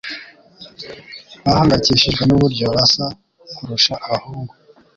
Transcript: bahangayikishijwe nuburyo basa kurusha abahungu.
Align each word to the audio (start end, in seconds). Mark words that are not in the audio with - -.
bahangayikishijwe 1.43 2.23
nuburyo 2.25 2.65
basa 2.75 3.05
kurusha 3.55 3.93
abahungu. 4.05 4.53